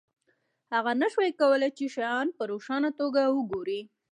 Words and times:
هغه 0.73 0.91
نشوای 1.01 1.31
کولی 1.39 1.69
چې 1.77 1.85
شیان 1.95 2.27
په 2.37 2.43
روښانه 2.51 2.89
توګه 2.99 3.21
وګوري 3.35 3.81